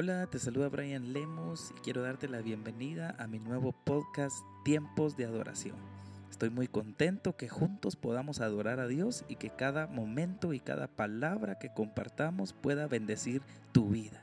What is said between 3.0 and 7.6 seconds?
a mi nuevo podcast Tiempos de Adoración. Estoy muy contento que